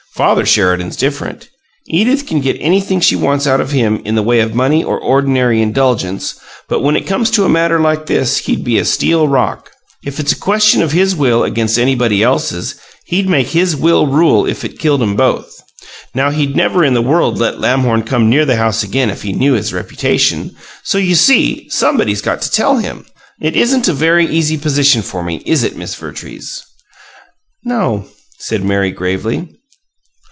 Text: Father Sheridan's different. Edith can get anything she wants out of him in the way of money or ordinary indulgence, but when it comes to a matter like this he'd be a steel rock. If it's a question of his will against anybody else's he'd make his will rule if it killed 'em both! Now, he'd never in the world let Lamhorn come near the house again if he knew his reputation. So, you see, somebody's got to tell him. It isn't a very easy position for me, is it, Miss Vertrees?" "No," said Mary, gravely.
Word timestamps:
Father 0.15 0.45
Sheridan's 0.45 0.97
different. 0.97 1.49
Edith 1.87 2.25
can 2.27 2.41
get 2.41 2.57
anything 2.59 2.99
she 2.99 3.15
wants 3.15 3.47
out 3.47 3.61
of 3.61 3.71
him 3.71 4.01
in 4.03 4.15
the 4.15 4.21
way 4.21 4.41
of 4.41 4.53
money 4.53 4.83
or 4.83 4.99
ordinary 4.99 5.61
indulgence, 5.61 6.35
but 6.67 6.81
when 6.81 6.97
it 6.97 7.07
comes 7.07 7.31
to 7.31 7.45
a 7.45 7.49
matter 7.49 7.79
like 7.79 8.07
this 8.07 8.39
he'd 8.39 8.61
be 8.65 8.77
a 8.77 8.83
steel 8.83 9.29
rock. 9.29 9.71
If 10.05 10.19
it's 10.19 10.33
a 10.33 10.37
question 10.37 10.81
of 10.83 10.91
his 10.91 11.15
will 11.15 11.45
against 11.45 11.79
anybody 11.79 12.21
else's 12.21 12.75
he'd 13.05 13.29
make 13.29 13.47
his 13.47 13.73
will 13.73 14.05
rule 14.05 14.45
if 14.45 14.65
it 14.65 14.79
killed 14.79 15.01
'em 15.01 15.15
both! 15.15 15.49
Now, 16.13 16.29
he'd 16.29 16.57
never 16.57 16.83
in 16.83 16.93
the 16.93 17.01
world 17.01 17.37
let 17.39 17.61
Lamhorn 17.61 18.03
come 18.03 18.29
near 18.29 18.45
the 18.45 18.57
house 18.57 18.83
again 18.83 19.09
if 19.09 19.21
he 19.23 19.31
knew 19.31 19.53
his 19.53 19.73
reputation. 19.73 20.53
So, 20.83 20.97
you 20.97 21.15
see, 21.15 21.69
somebody's 21.69 22.21
got 22.21 22.41
to 22.41 22.51
tell 22.51 22.77
him. 22.77 23.05
It 23.41 23.55
isn't 23.55 23.87
a 23.87 23.93
very 23.93 24.27
easy 24.27 24.57
position 24.57 25.03
for 25.03 25.23
me, 25.23 25.41
is 25.45 25.63
it, 25.63 25.77
Miss 25.77 25.95
Vertrees?" 25.95 26.61
"No," 27.63 28.05
said 28.39 28.65
Mary, 28.65 28.91
gravely. 28.91 29.55